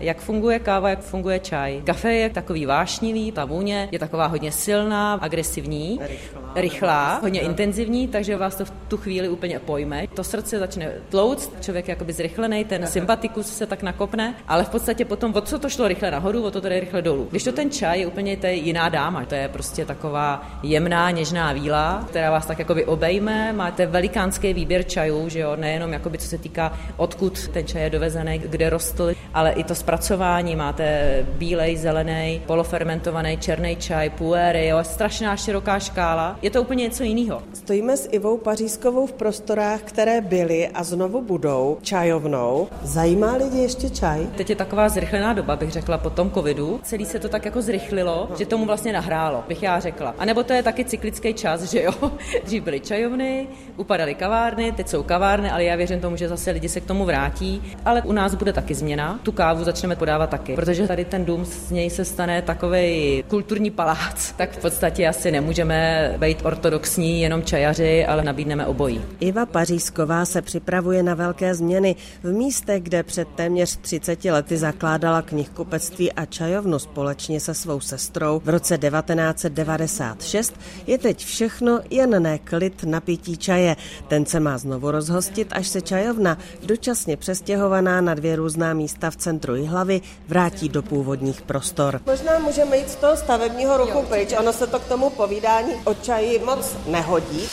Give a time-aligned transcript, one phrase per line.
[0.00, 1.82] Jak funguje káva, jak funguje čaj.
[1.84, 8.08] Kafe je takový vášnivý, ta vůně je taková hodně silná, agresivní, rychlá, rychlá hodně intenzivní,
[8.08, 10.06] takže vás to v tu chvíli úplně pojme.
[10.14, 14.68] To srdce začne tlouct, člověk je jakoby zrychlený, ten sympatikus se tak nakopne, ale v
[14.68, 17.26] podstatě potom, od co to šlo rychle nahoru, o to tady rychle dolů.
[17.30, 21.10] Když to ten čaj je úplně to je jiná dáma, to je prostě taková jemná,
[21.10, 26.18] něžná víla, která vás tak jakoby obejme, máte velikánský výběr čajů, že jo, nejenom jakoby
[26.18, 31.26] co se týká odkud ten čaj je dovezený, kde rostl, ale i to zpracování, máte
[31.38, 36.38] bílej, zelený, polofermentovaný, černý čaj, puéry, jo, strašná široká škála.
[36.42, 37.42] Je to úplně něco jiného.
[37.52, 42.68] Stojíme s Ivou Pařízkovou v prostorách, které byly a znovu budou čajovnou.
[42.82, 44.26] Zajímá lidi ještě čaj?
[44.36, 46.80] Teď je taková zrychlená doba, bych řekla, po tom covidu.
[46.82, 50.14] Celý se to tak jako zrychlilo, že tomu vlastně nahrálo, bych já řekla.
[50.18, 51.92] A nebo to je taky cyklický čas, že jo?
[52.44, 56.68] Dřív byly čajovny, upadaly kavárny, teď jsou kavárny, ale já věřím tomu, že zase lidi
[56.68, 57.62] se k tomu vrátí.
[57.84, 59.20] Ale u nás bude taky změna.
[59.22, 60.54] Tu kávu začne začneme podávat taky.
[60.54, 65.30] Protože tady ten dům z něj se stane takový kulturní palác, tak v podstatě asi
[65.30, 69.02] nemůžeme být ortodoxní jenom čajaři, ale nabídneme obojí.
[69.20, 71.96] Iva Pařízková se připravuje na velké změny.
[72.22, 78.40] V místě, kde před téměř 30 lety zakládala knihkupectví a čajovnu společně se svou sestrou
[78.44, 80.54] v roce 1996,
[80.86, 83.76] je teď všechno jen ne klid napití čaje.
[84.08, 89.16] Ten se má znovu rozhostit, až se čajovna, dočasně přestěhovaná na dvě různá místa v
[89.16, 92.00] centru hlavy vrátí do původních prostor.
[92.06, 95.94] Možná můžeme jít z toho stavebního ruchu pryč, ono se to k tomu povídání o
[95.94, 97.48] čaji moc nehodí.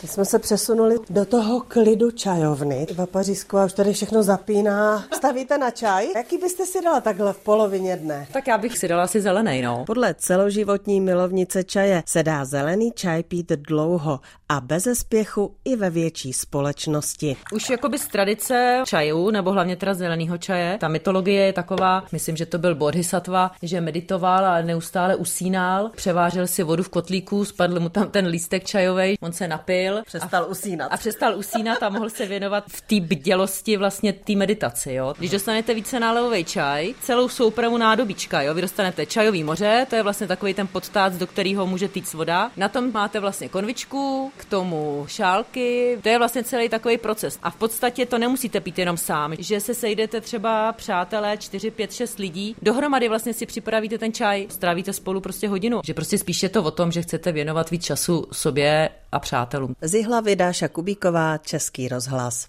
[0.00, 2.86] Teď jsme se přesunuli do toho klidu čajovny.
[2.90, 5.04] Iva Pařízková už tady všechno zapíná.
[5.14, 6.06] Stavíte na čaj?
[6.16, 8.26] Jaký byste si dala takhle v polovině dne?
[8.32, 9.84] Tak já bych si dala asi zelený, no.
[9.86, 15.90] Podle celoživotní milovnice čaje se dá zelený čaj pít dlouho a bez spěchu i ve
[15.90, 17.36] větší společnosti.
[17.52, 22.36] Už jakoby z tradice čajů, nebo hlavně teda zeleného čaje, ta mytologie je taková, myslím,
[22.36, 27.80] že to byl bodhisattva, že meditoval a neustále usínal, převážel si vodu v kotlíku, spadl
[27.80, 29.89] mu tam ten lístek čajový, on se napil.
[30.06, 30.92] Přestal usínat.
[30.92, 34.92] A přestal usínat a mohl se věnovat v té bdělosti vlastně té meditaci.
[34.92, 35.14] Jo.
[35.18, 38.54] Když dostanete více nálevový čaj, celou soupravu nádobička, jo.
[38.54, 42.50] vy dostanete čajový moře, to je vlastně takový ten podtác, do kterého může týct voda.
[42.56, 45.98] Na tom máte vlastně konvičku, k tomu šálky.
[46.02, 47.38] To je vlastně celý takový proces.
[47.42, 51.92] A v podstatě to nemusíte pít jenom sám, že se sejdete třeba přátelé 4, 5,
[51.92, 55.80] 6 lidí, dohromady vlastně si připravíte ten čaj, strávíte spolu prostě hodinu.
[55.84, 59.76] Že prostě spíš je to o tom, že chcete věnovat víc času sobě a přátelům.
[59.82, 62.48] Z Jihlavy Dáša Kubíková, Český rozhlas.